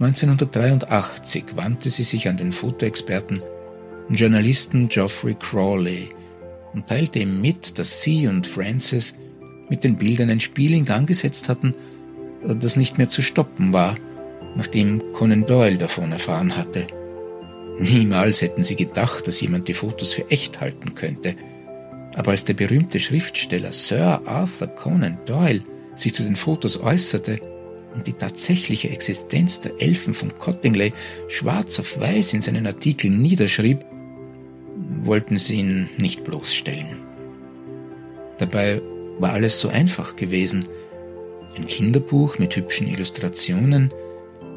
1983 0.00 1.56
wandte 1.56 1.90
sie 1.90 2.04
sich 2.04 2.26
an 2.26 2.38
den 2.38 2.52
Fotoexperten 2.52 3.42
und 4.08 4.14
Journalisten 4.14 4.88
Geoffrey 4.88 5.34
Crawley 5.34 6.08
und 6.72 6.86
teilte 6.86 7.18
ihm 7.18 7.42
mit, 7.42 7.78
dass 7.78 8.00
sie 8.00 8.26
und 8.28 8.46
Francis 8.46 9.14
mit 9.68 9.84
den 9.84 9.96
Bildern 9.96 10.30
ein 10.30 10.40
Spiel 10.40 10.72
in 10.72 10.86
Gang 10.86 11.06
gesetzt 11.06 11.50
hatten, 11.50 11.74
das 12.42 12.76
nicht 12.76 12.96
mehr 12.96 13.10
zu 13.10 13.20
stoppen 13.20 13.74
war, 13.74 13.96
nachdem 14.56 15.12
Conan 15.12 15.44
Doyle 15.44 15.76
davon 15.76 16.12
erfahren 16.12 16.56
hatte. 16.56 16.86
Niemals 17.78 18.40
hätten 18.40 18.62
sie 18.62 18.76
gedacht, 18.76 19.26
dass 19.26 19.40
jemand 19.40 19.68
die 19.68 19.74
Fotos 19.74 20.14
für 20.14 20.30
echt 20.30 20.60
halten 20.60 20.94
könnte. 20.94 21.34
Aber 22.14 22.30
als 22.30 22.44
der 22.44 22.54
berühmte 22.54 23.00
Schriftsteller 23.00 23.72
Sir 23.72 24.22
Arthur 24.24 24.68
Conan 24.68 25.18
Doyle 25.26 25.62
sich 25.96 26.14
zu 26.14 26.22
den 26.22 26.36
Fotos 26.36 26.80
äußerte 26.80 27.40
und 27.94 28.06
die 28.06 28.12
tatsächliche 28.12 28.90
Existenz 28.90 29.60
der 29.60 29.72
Elfen 29.78 30.14
von 30.14 30.36
Cottingley 30.38 30.92
schwarz 31.28 31.78
auf 31.80 32.00
weiß 32.00 32.34
in 32.34 32.40
seinen 32.40 32.66
Artikeln 32.66 33.20
niederschrieb, 33.20 33.84
wollten 35.00 35.38
sie 35.38 35.54
ihn 35.54 35.88
nicht 35.98 36.24
bloßstellen. 36.24 36.86
Dabei 38.38 38.80
war 39.18 39.32
alles 39.32 39.60
so 39.60 39.68
einfach 39.68 40.16
gewesen. 40.16 40.66
Ein 41.56 41.66
Kinderbuch 41.68 42.38
mit 42.38 42.56
hübschen 42.56 42.88
Illustrationen, 42.88 43.92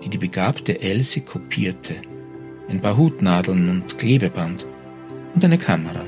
die 0.04 0.10
die 0.10 0.18
begabte 0.18 0.82
Elsie 0.82 1.22
kopierte, 1.22 1.96
ein 2.70 2.82
paar 2.82 2.98
Hutnadeln 2.98 3.70
und 3.70 3.98
Klebeband 3.98 4.68
und 5.36 5.44
eine 5.44 5.58
Kamera. 5.58 6.06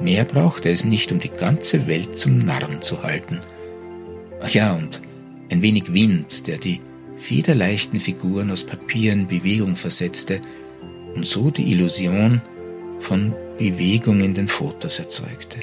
Mehr 0.00 0.24
brauchte 0.24 0.70
es 0.70 0.84
nicht, 0.84 1.12
um 1.12 1.20
die 1.20 1.30
ganze 1.30 1.86
Welt 1.86 2.18
zum 2.18 2.38
Narren 2.38 2.82
zu 2.82 3.02
halten. 3.02 3.40
Ach 4.42 4.50
ja, 4.50 4.74
und 4.74 5.00
ein 5.50 5.62
wenig 5.62 5.92
Wind, 5.92 6.46
der 6.46 6.58
die 6.58 6.80
federleichten 7.16 8.00
Figuren 8.00 8.50
aus 8.50 8.64
Papier 8.64 9.12
in 9.12 9.26
Bewegung 9.26 9.76
versetzte 9.76 10.40
und 11.14 11.24
so 11.26 11.50
die 11.50 11.70
Illusion 11.70 12.42
von 12.98 13.34
Bewegung 13.56 14.20
in 14.20 14.34
den 14.34 14.48
Fotos 14.48 14.98
erzeugte. 14.98 15.60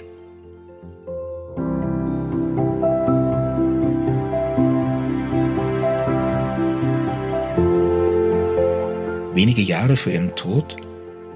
Wenige 9.41 9.63
Jahre 9.63 9.95
vor 9.95 10.13
ihrem 10.13 10.35
Tod, 10.35 10.77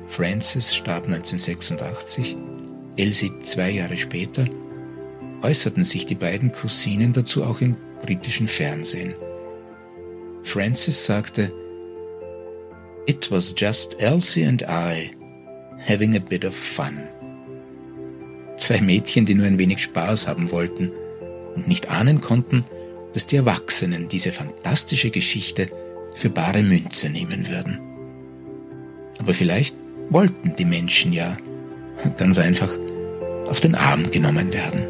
Francis 0.06 0.76
starb 0.76 1.06
1986, 1.06 2.38
Elsie 2.98 3.32
zwei 3.40 3.72
Jahre 3.72 3.98
später, 3.98 4.46
äußerten 5.42 5.84
sich 5.84 6.06
die 6.06 6.14
beiden 6.14 6.52
Cousinen 6.52 7.14
dazu 7.14 7.44
auch 7.44 7.62
im 7.62 7.76
britischen 8.04 8.48
Fernsehen. 8.48 9.16
Francis 10.44 11.04
sagte, 11.04 11.52
It 13.08 13.32
was 13.32 13.56
just 13.58 14.00
Elsie 14.00 14.46
and 14.46 14.62
I 14.62 15.10
having 15.90 16.16
a 16.16 16.20
bit 16.20 16.46
of 16.46 16.56
fun. 16.56 17.00
Zwei 18.56 18.82
Mädchen, 18.82 19.26
die 19.26 19.34
nur 19.34 19.48
ein 19.48 19.58
wenig 19.58 19.82
Spaß 19.82 20.28
haben 20.28 20.52
wollten 20.52 20.92
und 21.56 21.68
nicht 21.68 21.90
ahnen 21.90 22.22
konnten, 22.22 22.66
dass 23.16 23.26
die 23.26 23.38
Erwachsenen 23.38 24.10
diese 24.10 24.32
fantastische 24.32 25.10
Geschichte 25.10 25.70
für 26.16 26.30
bare 26.30 26.62
Münze 26.62 27.10
nehmen 27.10 27.50
würden. 27.50 27.95
Aber 29.20 29.34
vielleicht 29.34 29.76
wollten 30.10 30.56
die 30.56 30.66
Menschen 30.66 31.14
ja 31.14 31.38
ganz 32.18 32.38
einfach 32.40 32.72
auf 33.48 33.60
den 33.60 33.76
Arm 33.76 34.12
genommen 34.12 34.54
werden. 34.54 34.84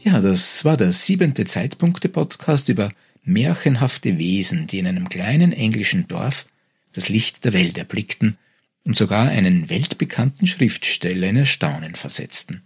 Ja, 0.00 0.20
das 0.20 0.64
war 0.64 0.76
der 0.76 0.92
siebente 0.92 1.44
Zeitpunkte-Podcast 1.44 2.68
über 2.70 2.90
märchenhafte 3.24 4.18
Wesen, 4.18 4.66
die 4.66 4.78
in 4.78 4.86
einem 4.86 5.08
kleinen 5.08 5.52
englischen 5.52 6.08
Dorf 6.08 6.46
das 6.92 7.08
Licht 7.08 7.44
der 7.44 7.52
Welt 7.52 7.78
erblickten 7.78 8.36
und 8.84 8.96
sogar 8.96 9.28
einen 9.28 9.68
weltbekannten 9.68 10.46
Schriftsteller 10.46 11.28
in 11.28 11.36
Erstaunen 11.36 11.94
versetzten. 11.94 12.62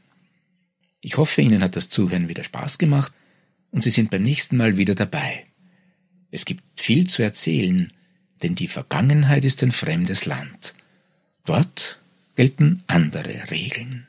Ich 1.00 1.16
hoffe, 1.16 1.42
Ihnen 1.42 1.62
hat 1.62 1.76
das 1.76 1.88
Zuhören 1.88 2.28
wieder 2.28 2.44
Spaß 2.44 2.78
gemacht 2.78 3.12
und 3.70 3.82
Sie 3.82 3.90
sind 3.90 4.11
beim 4.11 4.22
nächsten 4.22 4.56
Mal 4.56 4.76
wieder 4.76 4.94
dabei. 4.94 5.46
Es 6.30 6.44
gibt 6.44 6.62
viel 6.80 7.08
zu 7.08 7.22
erzählen, 7.22 7.92
denn 8.42 8.54
die 8.54 8.68
Vergangenheit 8.68 9.44
ist 9.44 9.62
ein 9.62 9.72
fremdes 9.72 10.24
Land. 10.26 10.74
Dort 11.44 11.98
gelten 12.37 12.82
andere 12.87 13.50
Regeln. 13.50 14.06